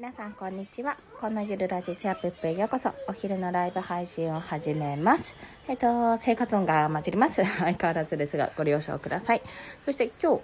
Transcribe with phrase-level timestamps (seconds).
[0.00, 0.96] 皆さんこんにちは。
[1.20, 2.90] このゆるラジチアップップへようこそ。
[3.06, 5.36] お昼のライブ配信を始めます。
[5.68, 7.44] えっと、生活音が混じります。
[7.60, 9.42] 相変わらずですが、ご了承ください。
[9.84, 10.42] そして今日、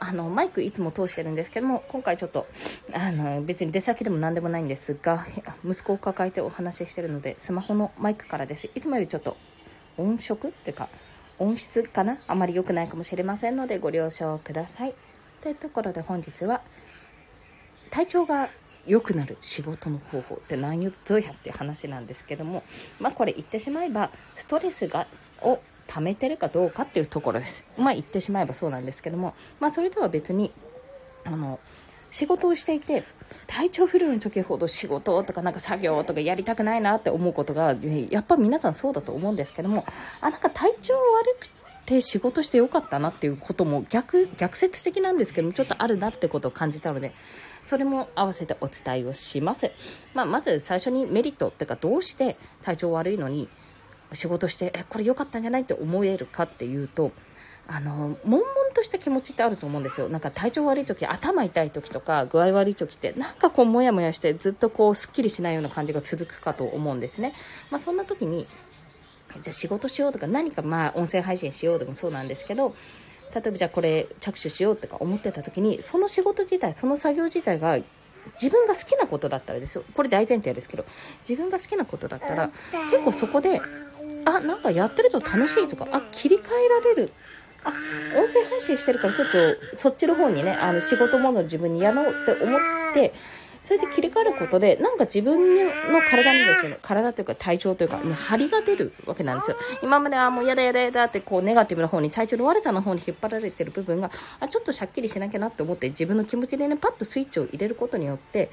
[0.00, 2.46] あの、マイクいつも通してるんですけども、今回ちょっと、
[2.94, 5.26] あの、別に出先でも何でもないんですが、
[5.62, 8.70] 息子を抱えてお話ししてるので、スマホのマイクからです。
[8.74, 9.36] いつもよりちょっと
[9.98, 10.88] 音色っていうか、
[11.38, 14.94] 音質かなあまり良くないかもしれませんので、ご了承ください。
[15.42, 16.62] というところで本日は、
[17.90, 18.48] 体調が
[18.86, 22.62] 良くなる仕事の方法って何ぞやっていう話なんですけども
[23.00, 25.06] まあこれ言ってしまえばストレスが
[25.42, 27.64] を溜めてるかどうかっていうところです。
[27.76, 30.50] まあ言ってしまえばそうなんですけどもまあそれとは別に
[31.24, 31.58] あの
[32.10, 33.02] 仕事をしていて
[33.48, 37.74] 体調不良の時ほど仕事とかなんか作業とかやりたくないなって思うことが
[38.08, 39.84] やっぱ皆さんそうだと思うんですけども
[40.20, 41.48] あなんか体調悪く
[41.84, 47.14] て仕事してよかったなっていうことも逆逆説的なんですけどもちょっとあるなってことを感じたので
[47.62, 49.72] それも合わせてお伝えをします。
[50.12, 53.48] まあ、まず最初にメリットっていうかどうして体調悪いのに
[54.12, 57.12] 仕事してえこれ良かったんじゃないって思えるかっていうと
[57.66, 58.44] あの悶々
[58.74, 67.32] とした気持ちってあると思うんですよなんか体調悪い時頭痛い時とか具合悪い時ってなんかこうモヤモヤしてずっとこうすっきりしないような感じが続くかと思うんですね、
[67.70, 68.46] まあ、そんな時に
[69.40, 72.74] じゃあ仕事しようとか何かまあ音声配信しようでもそうなんですけど
[73.34, 77.78] 例えばじゃあこれ着手しようとか思ってた時にその仕事自体その作業自体が
[78.40, 79.84] 自分が好きなことだったらですよ。
[79.94, 80.84] これ大前提ですけど
[81.28, 82.50] 自分が好きなことだったら
[82.90, 83.60] 結構そこで
[84.24, 87.12] あなんかやってると楽しいとかあ切り替えられる。
[87.66, 87.72] あ
[88.18, 92.60] 音声配信してるからちょっとそっちの方にねあの仕事もの自分にやろうって思っ
[92.92, 93.14] て
[93.64, 99.56] それで切り替えることで、なんか自分の体にですね、体というか体調というか、張りが出るわけなんですよ。
[99.82, 108.50] 今まではもうやだやだやだってこうネガティブな方に、体調の悪さの方に引っ張られてる部分が、あ、ちょっとしゃっきりしなきゃなって思って自分の気持ちでね、パッとスイッチを入れることによって、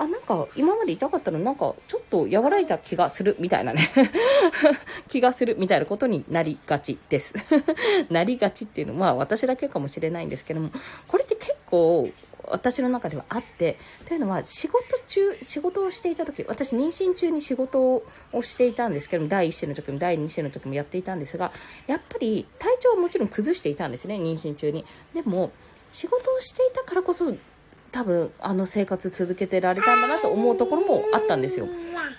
[0.00, 3.80] あ、なんか今まで痛かったのなんかちょっと和らいだ気がするみたいなね
[5.08, 7.34] 気がするみたいなことになりがちです
[8.08, 10.70] なりがちっていうのは私だけかもしれないんですけども、
[11.06, 12.08] これって結構
[12.50, 18.04] 私の中ではあってというのは仕事中仕事をしていた時私妊娠中に仕事を
[18.42, 21.52] していたんですけども第1子の時も第2子の時もやっていたんですが
[21.86, 24.84] やっぱり体調をもちろん崩していたんですね妊娠中に。
[25.14, 25.50] でも
[25.92, 27.34] 仕事をしていたからこそ
[27.92, 31.68] 多分あの生活続けてられたんだなと思うところもあったんですよ。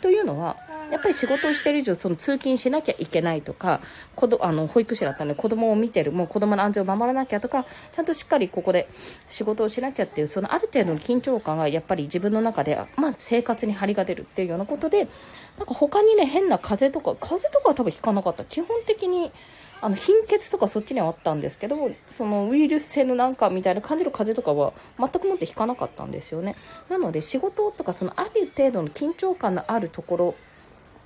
[0.01, 0.57] というのは
[0.91, 3.79] やっぱり仕事をしてる以上その通勤しなきゃいけないとか
[4.15, 8.89] 子どあの保育士だったので子供を見てるもう子供の安全を守らなきゃとかちゃんとしっかりここで
[9.29, 15.07] 仕事をしなきゃっていうそのある程度の緊張感がやっぱり自分の中で、まあ、生活に張りが出るっていうようなことで
[15.57, 18.43] なんか他にね変な風邪とか風邪とかは多分ひかなかった。
[18.45, 19.31] 基本的に
[19.81, 26.55] あの貧血とかそっちにはあったんですけどそのウイルス性のなんかみたいな感じの風邪とかは全くもって引かなかったんですよね。
[26.87, 30.35] なので仕事とかそのある程度の緊張感のあるところ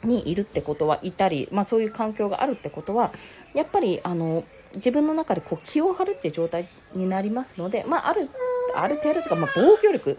[0.05, 3.11] にいるってことはいたり、まあ、そういう環境があるってことは
[3.53, 4.43] やっぱりあの
[4.75, 8.29] 自分の中でこう気を張るっていう状態になりますので、まあ、ある
[8.75, 10.17] ある程度とか、まあ、防御力。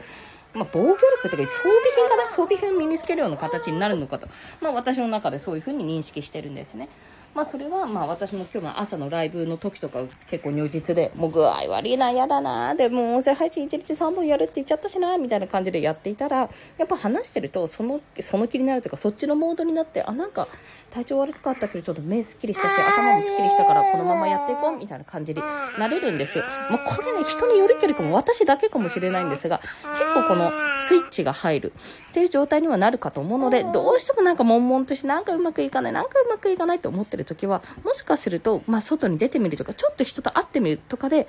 [0.55, 2.31] まあ、防御力というか装備品かな？
[2.31, 4.27] 装備品を身につけるような形になるのかと、
[4.63, 6.89] まあ、私の中でそういうふうに認識してるんですね。
[7.37, 16.49] まあ、それはまあ私も今日の朝のライブの時とか結構如実でもう具合悪いな嫌だなでもう音声配信1日3本やるって言っちゃったしなみたいな感じでやっていたら
[16.79, 20.49] やっぱ話してるとそのその気になるというかそっちのモードになってあなんか
[20.91, 25.43] 体調悪かったけどちょっと目すっきりしたし頭もすっきりしたからこのままやっていこうみたいな感じに
[25.79, 29.75] なれるんですよ、まあ、これね人によるけれども私だけかもしれないんですが結
[30.15, 30.51] 構この
[30.87, 31.73] スイッチが入る
[32.11, 41.29] っていう状態にはなるかと思うのでどうしてもなんか悶々としてなんかうまくいかないなんかうまくいかないと思ってる時はもしかすると、まあ、外に出てみるとかちょっと人と会ってみるとかで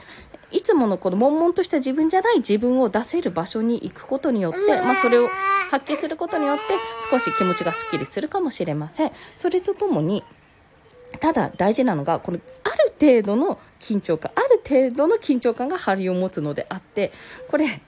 [0.52, 5.28] いつものこの悶々とした自分じゃない自分を出せる場所に行くことによって、まあ、それを
[5.70, 6.62] 発揮することによって
[7.12, 9.12] 少し気持ちがすっきりするかもしれません。
[9.36, 10.24] それとともに
[11.20, 17.12] ただ大事なのがこのある程度の緊張感ある程度の緊張感が張りを持つのであって
[17.50, 17.82] これ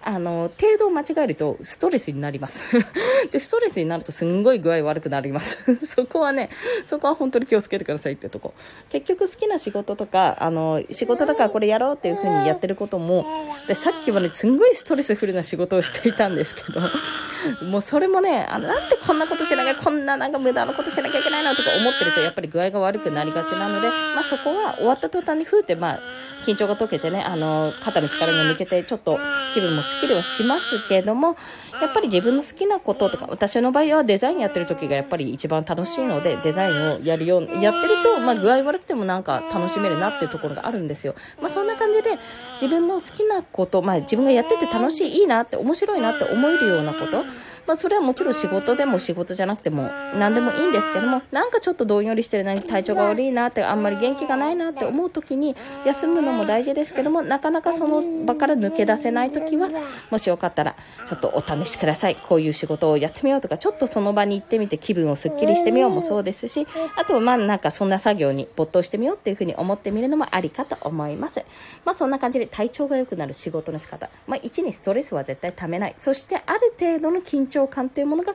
[0.00, 2.66] あの、程度を間違えるとストレスになります。
[3.32, 5.58] で、ストレスになるとすんごい具合悪くなります。
[5.84, 6.50] そこはね、
[6.86, 8.54] そこは本当に気をつけてくださいってとこ。
[8.90, 13.26] 結局好きな仕事とか、あの、仕事だからこれやろうっていう風にやってることも、
[13.66, 16.80] で、さっきまで、すんごいストレスフルな仕事をしていたんですけど、
[17.66, 26.00] もうそれもね、あ、なんでこんなことしなきゃ、こんななんか無駄なことしなきゃいけないのとか思ってると、やっぱり具合が悪くなりがちなので、まあそこは終わった途端にふーって、まあ、
[26.46, 29.18] 緊張が解けてね、あの、肩の力が抜けて、ちょっと
[29.54, 31.36] 気分もスッキリはしますけども、
[31.80, 41.14] やっぱり自分の好きなこととか、私の場合はデザインやってる時がやっぱり一番楽しいので、デザインをやるよう、やってると、まあ具合悪くてもなんか楽しめるなっていうところがあるんですよ。
[41.40, 42.18] まあそんな感じで、
[42.60, 47.24] 自分の好きなこと、まあ自分がやってて楽しい、いいなって、面白いなって思えるようなこと、
[47.68, 49.82] まあ、それはもちろん仕事でも仕事じゃなくても
[50.18, 55.54] 何でもいいんですけどもなんかちょっとどんよりしてるな体調が悪いなってあんまり元気がないなって思う時に
[55.84, 59.68] 休むのも大事ですけどもなかなかその場から抜け出せない時は
[60.10, 60.76] もしよかったら
[61.08, 62.16] ちょっとお試しください。
[62.16, 66.66] こういう仕事をやってみようとかちょっとその場に行ってみて気分をすっきりしてみようもそうですし
[66.96, 71.44] あとはまあなんかそんな作業に没頭してみようっていうふうに思ってみるのもありかと思います。
[71.84, 74.08] まあそんな感じで体調が良くなる仕事の仕方。
[74.26, 75.94] まあ1にストレスは絶対ためない。
[75.98, 78.34] そしてある程度の緊張感というものが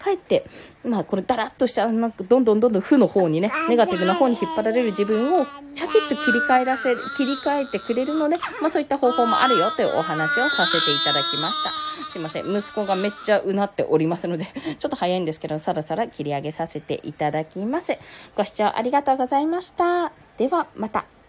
[0.00, 0.46] かえって、
[0.84, 12.12] まあこれだらっとした、なんかどんどんどんどん負の方にね、ネガティブな方に引っ張られる自分を、チャキッと切り替えらせ、切り替えてくれるので、まあそういった方法もあるよというお話をさせていただきました。
[12.12, 12.56] すいません。
[12.56, 14.46] 息子がめっちゃうなっておりますので、
[14.78, 17.96] ちょっと早いんですけど、さらさら切り上げさせていただきます。
[18.36, 20.12] ご視聴ありがとうございました。
[20.38, 21.19] では、また。